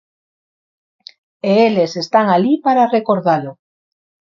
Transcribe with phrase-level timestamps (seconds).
[1.49, 3.51] E eles están alí para recordalo.